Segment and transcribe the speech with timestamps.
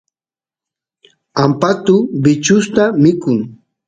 [1.43, 3.37] ampatu bichusta mikun